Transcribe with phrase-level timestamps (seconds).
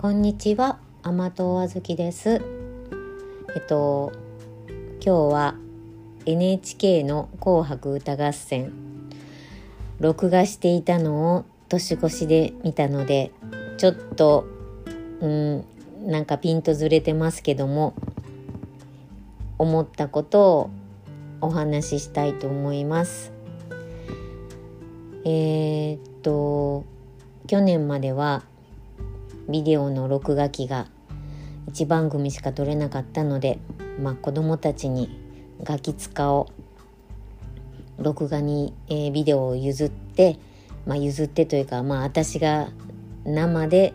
[0.00, 2.40] こんにちは甘党あずきです。
[3.54, 4.12] えっと
[5.04, 5.54] 今日は
[6.24, 8.72] NHK の紅白歌合戦。
[9.98, 13.30] 録画していたのを年越しで見たので
[13.76, 14.46] ちょっと
[15.20, 15.64] うん
[16.06, 17.92] なんかピンとずれてますけども
[19.58, 20.70] 思ったことを
[21.42, 23.32] お話ししたいと思います。
[25.26, 26.86] えー、っと
[27.46, 28.44] 去年までは
[29.50, 30.86] ビデオの録画機が
[31.70, 33.58] 1番組しか撮れなかったので、
[34.00, 35.18] まあ、子供たちに
[35.62, 36.48] ガキ使を
[37.98, 40.38] 録画に、えー、ビデオを譲って、
[40.86, 42.70] まあ、譲ってというか、まあ、私が
[43.24, 43.92] 生で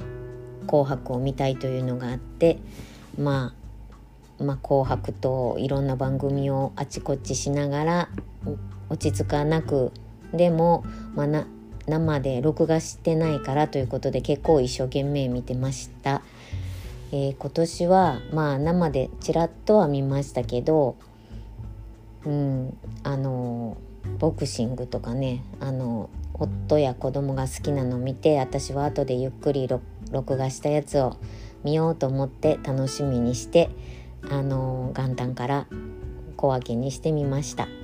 [0.68, 2.58] 「紅白」を見たいというのがあって、
[3.18, 3.52] ま
[4.38, 8.08] あ、まあ「紅白」といろんな番組をあちこちしながら
[8.88, 9.90] 落ち着かなく
[10.32, 10.84] でも、
[11.14, 11.46] まあ、な
[11.86, 16.22] 生で録画してないからということで結構一生懸命見てました、
[17.10, 20.96] えー、今年はまあ生でちらっとは見ましたけど
[22.24, 23.76] うんあの
[24.18, 29.68] ボクシングとかねあの夫や子供が好きなのを見て私は後でゆっくり
[30.10, 31.16] 録画したやつを
[31.64, 33.70] 見ようと思って楽しみにして
[34.30, 35.66] あの元旦から
[36.36, 37.81] 小分けにしてみました。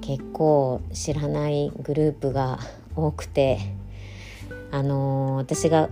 [0.00, 2.58] 結構知らないグループが
[2.96, 3.58] 多くて
[4.70, 5.88] あの、私が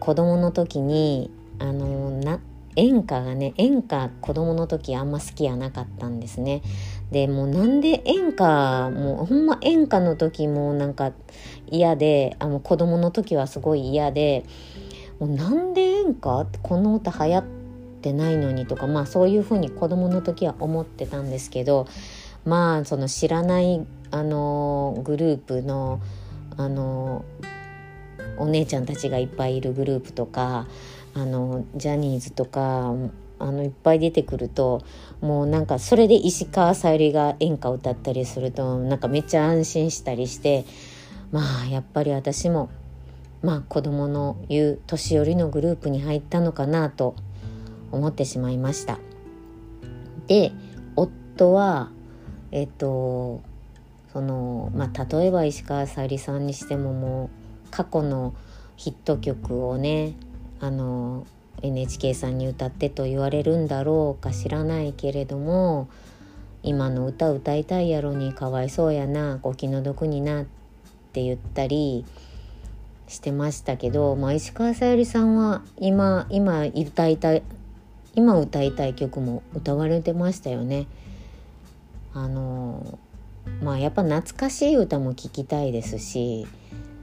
[0.00, 2.40] 子供の時にあの、な
[2.76, 6.62] 演歌がね演歌子供の時あんま好きやなかったんですね。
[7.10, 11.12] でもうなんで演歌もうほんま演歌の時もなんか
[11.68, 14.44] 嫌であの子供の時はすごい嫌で
[15.20, 16.40] もうなんで演歌？
[16.40, 17.44] ってこの歌流行っ
[18.02, 21.86] てないのにとかまあそういうふうに子供の時は思ってたんですけど
[22.44, 26.00] まあその知らないあのグループの
[26.56, 27.24] あの
[28.36, 30.66] お姉ちゃんたちがいっぱいいるグループとか
[31.14, 32.92] あのジャニーズとか
[33.38, 34.84] あのいっぱい出てくると
[35.20, 40.64] もうなんかそれで石川さゆりが演歌歌ったりするとなんかめっちゃ安心したりして
[41.32, 42.70] まあやっぱり私も
[43.42, 47.16] まあ子供の言う年寄りのグループに入ったのかなと
[47.90, 48.98] 思ってしまいました。
[50.26, 50.52] で
[50.96, 51.90] 夫は
[52.54, 53.42] えっと
[54.12, 57.24] そのまあ例えば石川さゆりさんにしてもも
[57.66, 58.32] う過去の
[58.76, 60.14] ヒット曲をね
[60.60, 61.26] あの
[61.62, 65.88] NHK さんに歌ってと言われるんだろうか知らないけれども
[66.62, 70.44] 今の歌歌いたいやろにかわいそうやなお気の毒になっ
[71.12, 72.04] て言ったり
[73.08, 77.42] してましたけど、まあ、石川さゆりさんは今今歌いたい
[78.14, 80.86] 今歌いたい曲も歌われてましたよね。
[82.14, 82.98] あの
[83.62, 86.46] まあやっぱ懐かしい歌も聴きたいですし、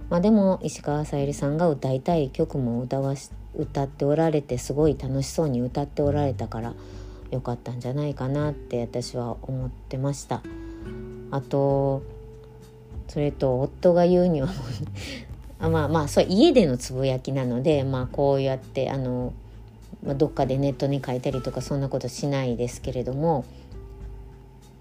[0.10, 6.74] まあ、でも石川さゆりさんが歌いたい曲も歌わし歌っておられてすごい楽しそうに歌っておられたから
[7.32, 10.42] よかったんじゃないかなって私は思ってました。
[11.32, 12.04] あと
[13.08, 14.50] それと夫が言うには
[15.60, 19.34] あ まあまあそれ家でのつぶやきなので、まあ、こうやってあの、
[20.04, 23.46] まあ、どっかでネットに書いたりとかそんなことしないですけれども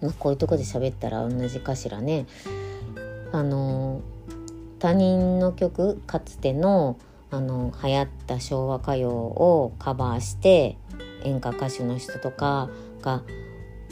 [0.03, 2.27] まあ、こういうとこで喋ったら同じかしらね。
[3.33, 4.01] あの
[4.79, 6.97] 他人の曲かつての
[7.31, 10.77] あの流行った昭和歌謡をカバーして
[11.23, 12.69] 演歌歌手の人とか
[13.03, 13.23] が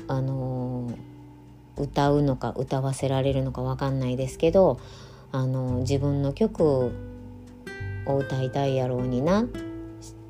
[0.08, 0.90] あの
[1.76, 4.80] 歌うのか歌わせられるのか分かんないですけど
[5.30, 6.90] あの自分の曲を
[8.06, 9.44] 歌いたいやろうにな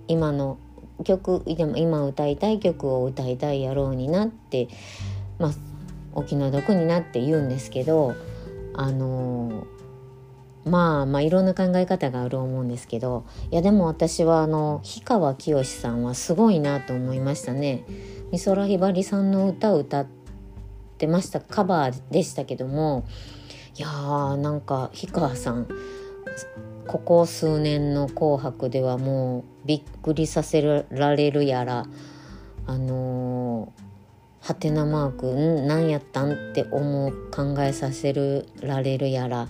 [0.06, 0.58] 今の
[1.04, 4.68] 曲今歌いたい曲を歌いたいやろうになって
[5.38, 5.50] まあ
[6.12, 8.14] お気の毒になって言うんですけど
[8.74, 9.66] あの
[10.64, 17.84] まあまあいろんな考え方があると思うんですけどいやでも私はあの氷川きよしさんはすごいなと思いましたね。
[18.30, 20.06] 美空ひばりさんの歌を歌っ
[20.98, 23.06] てましたカバーでしたけども
[23.76, 25.66] いやーなんか氷川さん
[26.86, 31.86] ここ数年の「紅白」ではもうびっくりさせられるやら
[32.66, 33.27] あのー
[34.48, 38.14] はてなマークん何やったんって思う考えさせ
[38.62, 39.46] られるやら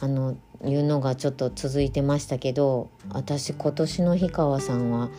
[0.00, 5.10] あのいうのがちょっと続いてましたけど私今年の氷川さんは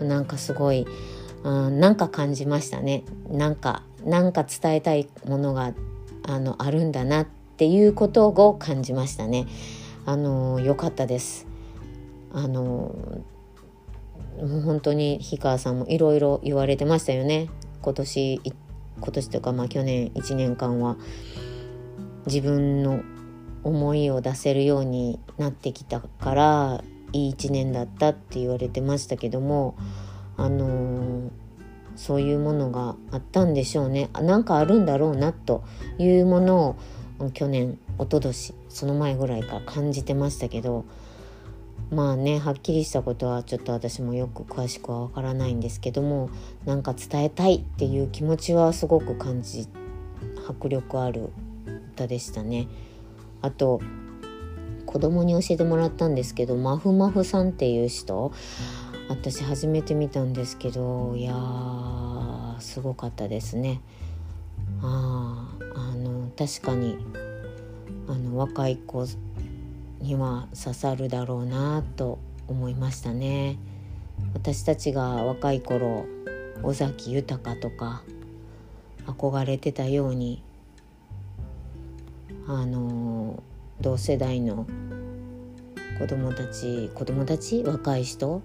[0.00, 0.86] なんかすごい、
[1.44, 5.74] うん、なんか感じましたねなんかなんか伝えたいものが
[6.22, 7.26] あのあるんだなっ
[7.58, 9.46] ていうことを感じましたね。
[10.06, 11.46] あの良かったです。
[12.32, 13.20] あのも
[14.40, 17.50] う本当に氷川さんもいろいろ言われてましたよね
[17.82, 18.40] 今年
[19.00, 20.96] 今年とかまあ去年1年間は
[22.26, 23.02] 自分の
[23.64, 29.76] 思いを出せるようになってきたからいい一年だったって言われてましたけども
[30.36, 31.30] あのー、
[31.96, 34.08] そういうものがあったんでしょうね。
[34.14, 35.64] なんかあるんだろうなと
[35.98, 36.76] いうもの
[37.18, 40.84] を去年一昨年その前ぐらいから感じてましたけど
[41.90, 46.28] まあねはっきりしたことはちょっと私もよく詳しくはわからないんですけども
[46.66, 49.66] なんか伝えたいっていう気持ちはすごく感じ
[50.46, 51.30] 迫力ある
[51.94, 52.68] 歌でしたね。
[53.42, 53.80] あと
[54.86, 58.32] 子供に教えてもらったんですけどマフマフさんっていう人
[59.08, 63.80] 私初めて見たんですけどいやーすごかったですね。
[64.82, 66.96] ああの確かに
[68.06, 69.06] あの若い子
[70.00, 73.58] には刺さるだろうなと思いましたね。
[74.34, 76.06] 私たちが若い頃
[76.62, 78.02] 尾崎豊とか
[79.06, 80.42] 憧れてたように
[82.46, 83.42] あの
[83.80, 84.66] 同世代の
[85.98, 87.62] 子供たち子供たち？
[87.62, 88.42] 若い人？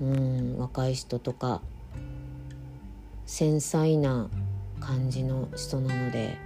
[0.00, 1.60] うん若い人とか
[3.26, 4.28] 繊細な
[4.80, 6.38] 感じの人なので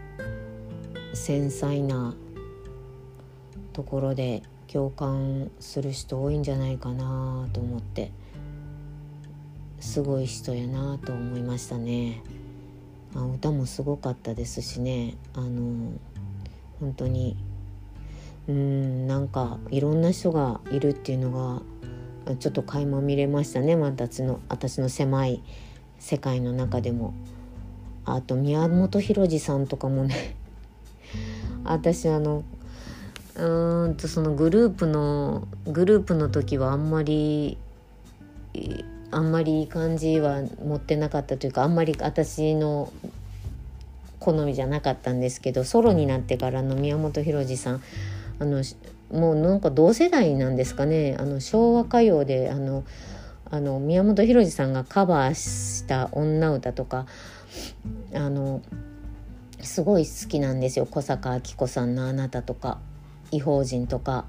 [1.14, 2.14] 繊細な
[3.74, 4.42] ところで
[4.72, 8.10] 共感する人多いんじゃないかなと思って
[9.80, 12.22] すごい人やなと思いましたね。
[13.14, 15.92] あ歌もすごかったですしねあの
[16.80, 17.36] 本当に
[18.48, 21.62] うんなんかいろんな人がいるっていうの
[22.26, 25.42] がちょっと垣間見れましたね私の私の狭い
[25.98, 27.12] 世界の中でも。
[28.06, 30.36] あと宮本浩次さんとかもね
[31.64, 32.44] 私あの
[33.36, 37.58] うんとそのグループのグループの時はあんまり
[39.10, 42.92] あんまりいい感じは持ってなかったというかあんまり私の
[44.20, 47.82] 好みじゃなかったんですけどソロになってからの宮本浩次さん
[48.38, 48.62] あの
[49.12, 52.84] もうなんか同世代なんですかねあの昭和歌謡であの
[53.50, 57.06] あの宮本浩次さんがカバーした女歌とか
[58.14, 58.62] あの
[59.60, 62.78] すごい好きなんですよ小坂明子さんの「あなた」とか
[63.36, 64.26] 「異邦人」とか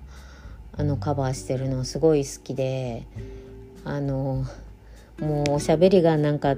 [0.77, 3.03] あのカバーしてるのすごい好きで
[3.83, 4.45] あの
[5.19, 6.55] もうおしゃべりがなんか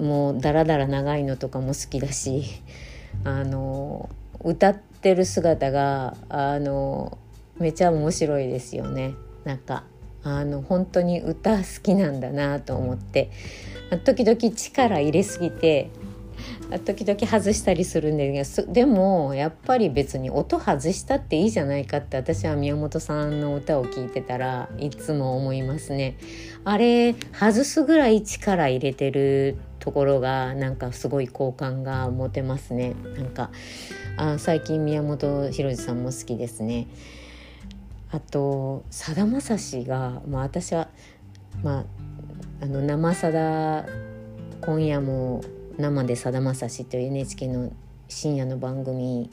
[0.00, 2.44] もうダラダラ長いのとかも好きだし
[3.24, 4.08] あの
[4.42, 7.18] 歌ってる姿があの
[7.58, 9.14] めちゃ面白いですよね。
[9.44, 9.84] なんか
[10.24, 13.30] あの本当に歌好きなんだなと思って。
[13.98, 15.90] 時々力入れすぎて
[16.78, 26.16] 時々外したりするんですけどでもやっぱり別に音外したっていいじゃないかって私は宮本さんの歌を聴いてたらいつも思いますね。
[26.64, 32.94] あれ外すぐらい力入れてるところがなんかすごい好感が持てますね。
[33.16, 33.50] なんか
[34.16, 36.86] あ最近宮本浩次さんも好きですね。
[38.10, 40.88] あとさだまさしが、まあ、私は、
[41.62, 41.84] まあ、
[42.62, 43.86] あの生さだ
[44.60, 45.42] 今夜も
[45.78, 47.72] 生でさだまさしという NHK の
[48.08, 49.30] 深夜の番組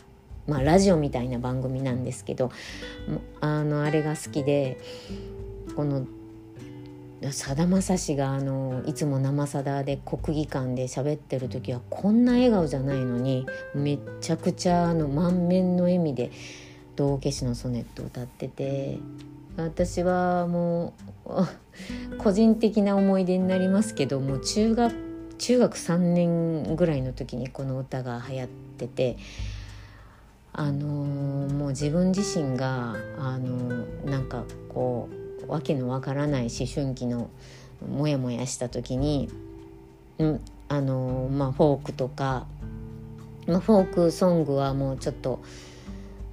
[0.48, 2.52] まあラジオみたいな番組なんですけど
[3.40, 4.80] あのあれが好きで
[5.76, 6.06] この
[7.32, 13.46] さだまさしがあのいつも「生さだ」で国技館で喋ってる時はこんな笑顔じゃないのに
[13.76, 16.32] めちゃくちゃあの満面の笑みで
[16.96, 18.98] 「道化師のソネット」を歌ってて
[19.58, 20.94] 私はも
[21.26, 25.09] う 個人的な思い出になりますけども中学
[25.40, 29.18] 中学3年ぐらいの時にこの歌が流行ってて
[30.54, 35.08] あのー、もう自分自身があのー、なんかこ
[35.48, 37.30] うわけのわからない思春期の
[37.88, 39.30] モヤモヤした時に、
[40.18, 42.46] うんあのー、まあ、フォークとか、
[43.48, 45.40] まあ、フォークソングはもうちょっと、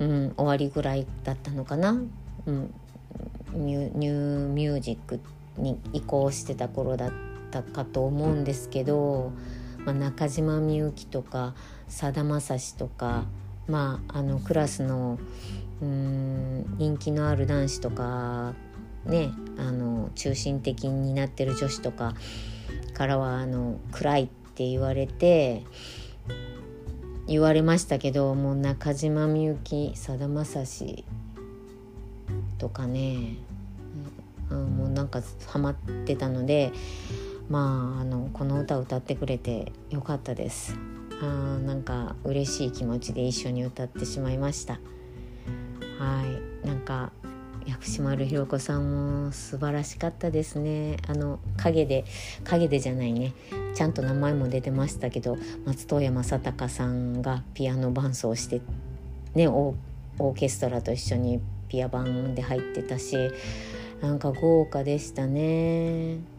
[0.01, 1.91] うん、終わりぐらいだったのかな、
[2.47, 2.75] うん、
[3.53, 5.21] ニュニューミュージック
[5.57, 7.36] に移行してた頃だった。
[7.63, 9.33] たかと思うんですけど、
[9.85, 11.55] まあ、中島みゆきとか
[11.89, 13.25] さだまさしとか、
[13.69, 15.19] まあ、あのクラスの
[15.83, 18.55] うん人気のある男子とか
[19.05, 22.15] ねあの中心的になってる女子とか
[22.95, 25.65] からはあの暗いって言われて
[27.27, 31.05] 言われましたけどもう中島みゆきさだまさし
[32.59, 33.37] とかね、
[34.51, 36.73] うん、もうなんかハマってたので
[37.49, 40.77] まああのこの歌を歌ってくれてよかったです。
[41.23, 41.25] あ
[41.65, 44.75] なんか嬉しい気持ちで一緒に歌ってしまいました。
[44.75, 44.81] は
[46.65, 46.67] い。
[46.67, 47.13] なんか
[47.67, 50.99] 薬師丸ひろ子さんも素晴らしかったですね。
[51.09, 52.05] あの影で
[52.45, 53.33] 影でじゃないね。
[53.75, 58.63] ちゃんと名前も出てましたけど松任谷正隆さんがピアノ伴奏して
[59.35, 63.17] ねオーケストラと一緒にピアバンで入ってたし
[64.01, 66.36] なんか豪華でしたね。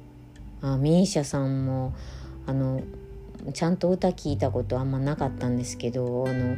[0.62, 1.94] あミーシャさんも
[2.46, 2.82] あの
[3.54, 6.58] ちゃんと歌聞いたことあんまなかったんですけどあの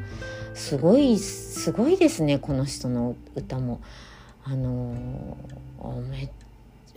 [0.54, 3.82] すごいすごいですねこの人の歌も。
[4.46, 4.96] あの
[6.10, 6.32] め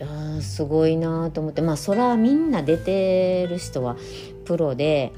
[0.01, 3.95] あすごいなと思ってまあそらみんな出てる人は
[4.45, 5.13] プロで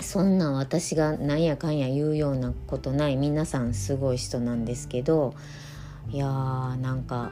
[0.00, 5.34] そんな私がなんやかんや言うようなことない皆さんすごい人なんですけど
[6.10, 7.30] いやーなんか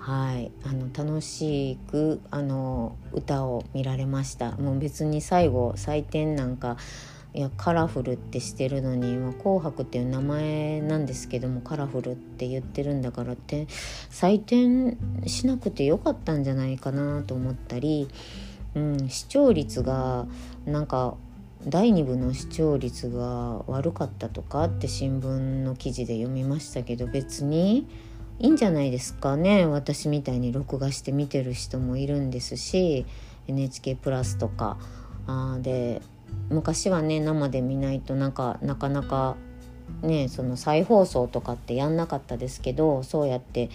[0.00, 0.50] はい。
[0.64, 4.52] あの楽しくあの歌を見られました。
[4.52, 6.78] もう別に最後採点なんか
[7.34, 13.66] いやカラフルってしてるのに「ま、紅白」っていう名前なんですけどもカラフルって言ってるんだからって
[14.10, 18.08] 採点しなくてよかったんじゃないかなと思ったり、
[18.74, 20.26] うん、視聴率が
[20.64, 21.14] なんか
[21.66, 27.86] 第2部の視聴率が悪かったとかって新聞の記事で読みましたけど別に
[28.40, 29.66] いいんじゃないですかね。
[29.66, 33.04] 私みたいに録画して見てる人もいるんですし
[33.46, 34.78] NHK プラスとか。
[35.26, 36.00] あで
[36.48, 39.36] 昔はね生で見ないとなんかなかなか
[40.02, 43.68] ねその再放送とかってやんなかったですけどそうやって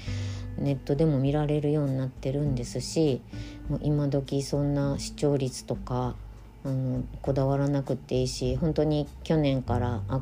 [0.57, 3.21] ネットでも見られるようになってるんですし
[3.69, 6.15] もう今時そんな視聴率とか
[6.63, 10.21] あのこだわらなくていいし本当に去年からあ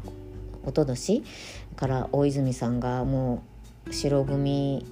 [0.63, 1.23] 一昨年
[1.75, 3.52] から大泉さんがもう
[3.91, 4.85] 白組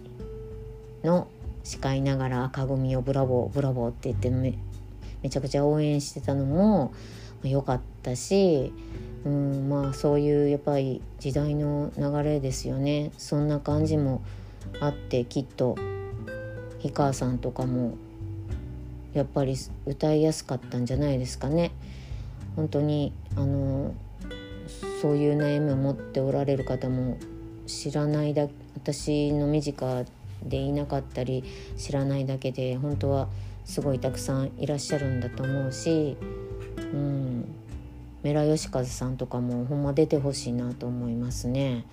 [1.04, 1.28] の
[1.64, 4.58] 司会ながら赤組をブラボーブラボーって言ってめ
[5.22, 6.94] めちゃくちゃ応援してたのも
[7.44, 8.74] 良かったし、
[9.26, 14.22] うん、まあそういうやっぱり時代の流れですよねそんな感じも
[14.80, 15.76] あってきっと
[16.82, 17.96] 氷川さんとかも
[19.14, 19.56] やっぱり
[19.86, 21.72] 歌いやすかったんじゃないですかね。
[22.56, 23.94] 本当にあの
[25.02, 27.18] そういう悩みを持っておられる方も
[27.72, 30.06] 知らないだ私の身近
[30.44, 31.44] でいなかったり
[31.78, 33.28] 知らないだけで本当は
[33.66, 36.18] すごいたくさんいらっしゃるんだと思うし、
[36.78, 37.46] うん、
[38.24, 41.86] メラヨシカズさんとかもほんま出てほしいなと思いますね。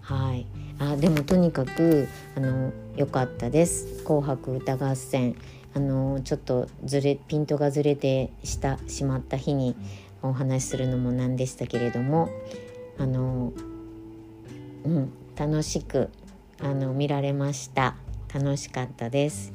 [0.00, 0.46] はい、
[0.78, 5.36] あでもとにかくあの良かったです「紅白歌合戦」
[5.74, 9.76] あのちょっとずれピントがずれてしたしまった日に
[10.22, 12.30] お話しするのもなんでしたけれども
[12.98, 13.52] あの、
[14.88, 16.08] うん、楽しく
[16.60, 17.94] あの見られました
[18.32, 19.52] 楽しかったです。